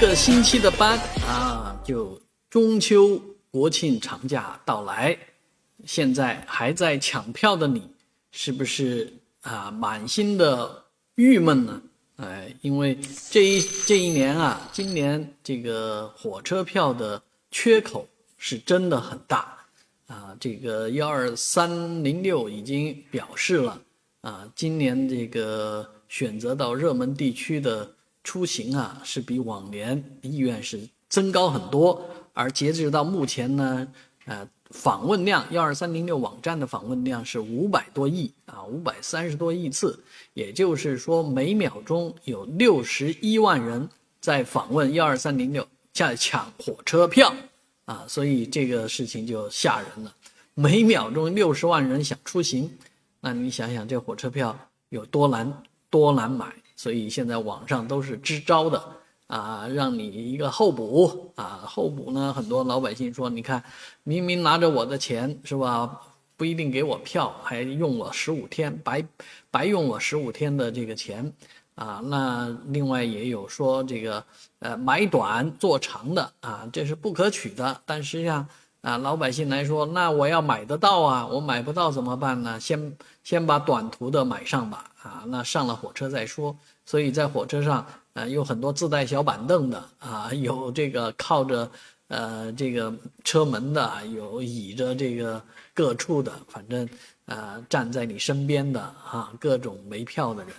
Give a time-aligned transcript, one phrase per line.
[0.00, 0.98] 个星期的班
[1.28, 2.18] 啊，就
[2.48, 3.20] 中秋
[3.50, 5.14] 国庆长假到来，
[5.84, 7.86] 现在还在抢票的你，
[8.32, 10.86] 是不是啊满心的
[11.16, 11.82] 郁闷呢？
[12.16, 18.08] 哎，因为这一这一年啊，今年这个火车票的缺口
[18.38, 19.58] 是真的很大
[20.06, 20.34] 啊。
[20.40, 23.78] 这个幺二三零六已经表示了
[24.22, 27.94] 啊，今年这个选择到热门地区的。
[28.22, 33.88] 出行啊，是比往年意愿是增高很多，而截止到目前呢，
[34.26, 39.98] 呃，访问量幺二三零六网站的访问量是五百多亿啊，五百三十多亿次，
[40.34, 43.88] 也就是说每秒钟有六十一万人
[44.20, 47.34] 在访问幺二三零六，在抢火车票
[47.86, 50.14] 啊，所以这个事情就吓人了，
[50.54, 52.70] 每秒钟六十万人想出行，
[53.20, 54.56] 那你想想这火车票
[54.90, 56.46] 有多难多难买。
[56.80, 58.82] 所以现在网上都是支招的
[59.26, 63.62] 啊，让你一个候补啊，候补呢，很多老百姓说，你看，
[64.02, 66.00] 明明拿着我的钱是吧，
[66.38, 69.04] 不一定给我票，还用我十五天，白
[69.50, 71.30] 白用我十五天的这个钱
[71.74, 72.00] 啊。
[72.02, 74.24] 那另外也有说这个
[74.60, 77.78] 呃买短做长的啊，这是不可取的。
[77.84, 78.48] 但实际上
[78.82, 82.58] 啊，老百姓来说，那我要买得到啊，我买不到怎么办呢？
[82.58, 86.56] 先先把短途的买上吧啊，那上了火车再说。
[86.86, 91.70] 所以在火车上，呃，有很多自带小板凳的啊，有这个靠着，
[92.08, 95.40] 呃，这个车门的，有倚着这个
[95.72, 96.88] 各处的，反正，
[97.26, 100.52] 呃，站在你身边的啊，各种没票的人，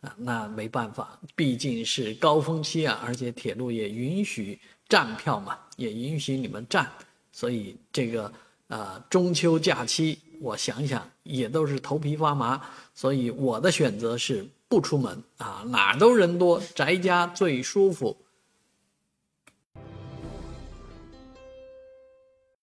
[0.00, 6.90] 啊，那没办法，毕竟是高峰期啊，而且铁路也允许站票嘛，也允许你们站，
[7.38, 8.32] 所以这个，
[8.66, 12.60] 呃，中秋假期，我想想也都是头皮发麻，
[12.92, 14.44] 所以我的选择是。
[14.70, 18.14] 不出门啊，哪都人多，宅家最舒服。